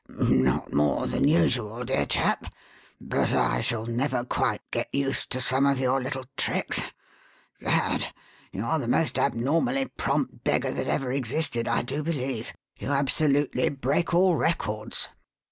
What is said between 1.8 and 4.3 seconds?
dear chap. But I shall never get